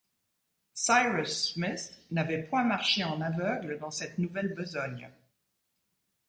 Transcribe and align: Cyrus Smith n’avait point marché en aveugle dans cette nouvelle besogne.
Cyrus 0.73 1.51
Smith 1.53 1.99
n’avait 2.09 2.41
point 2.41 2.63
marché 2.63 3.03
en 3.03 3.21
aveugle 3.21 3.77
dans 3.77 3.91
cette 3.91 4.17
nouvelle 4.17 4.55
besogne. 4.55 5.11